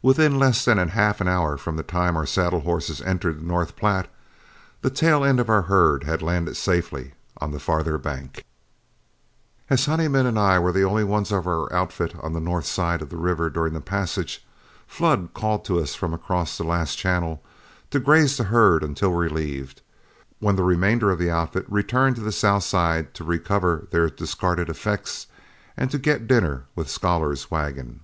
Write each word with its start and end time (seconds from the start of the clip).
Within 0.00 0.38
less 0.38 0.64
than 0.64 0.78
half 0.78 1.20
an 1.20 1.26
hour 1.26 1.56
from 1.56 1.74
the 1.74 1.82
time 1.82 2.16
our 2.16 2.24
saddle 2.24 2.60
horses 2.60 3.00
entered 3.02 3.40
the 3.40 3.44
North 3.44 3.74
Platte, 3.74 4.06
the 4.80 4.90
tail 4.90 5.24
end 5.24 5.40
of 5.40 5.48
our 5.50 5.62
herd 5.62 6.04
had 6.04 6.22
landed 6.22 6.56
safely 6.56 7.14
on 7.38 7.50
the 7.50 7.58
farther 7.58 7.98
bank. 7.98 8.44
[Illustration: 9.64 9.64
SWIMMING 9.66 9.66
THE 9.66 9.66
PLATTE] 9.66 9.80
As 9.80 9.86
Honeyman 9.86 10.26
and 10.26 10.38
I 10.38 10.58
were 10.60 10.70
the 10.70 10.84
only 10.84 11.02
ones 11.02 11.32
of 11.32 11.48
our 11.48 11.72
outfit 11.72 12.14
on 12.22 12.32
the 12.32 12.38
north 12.38 12.64
side 12.66 13.02
of 13.02 13.08
the 13.08 13.16
river 13.16 13.50
during 13.50 13.72
the 13.72 13.80
passage, 13.80 14.46
Flood 14.86 15.30
called 15.34 15.64
to 15.64 15.80
us 15.80 15.96
from 15.96 16.14
across 16.14 16.56
the 16.56 16.62
last 16.62 16.96
channel 16.96 17.42
to 17.90 17.98
graze 17.98 18.36
the 18.36 18.44
herd 18.44 18.84
until 18.84 19.14
relieved, 19.14 19.82
when 20.38 20.54
the 20.54 20.62
remainder 20.62 21.10
of 21.10 21.18
the 21.18 21.28
outfit 21.28 21.66
returned 21.68 22.14
to 22.14 22.22
the 22.22 22.30
south 22.30 22.62
side 22.62 23.14
to 23.14 23.24
recover 23.24 23.88
their 23.90 24.08
discarded 24.08 24.68
effects 24.68 25.26
and 25.76 25.90
to 25.90 25.98
get 25.98 26.28
dinner 26.28 26.66
with 26.76 26.88
Scholar's 26.88 27.50
wagon. 27.50 28.02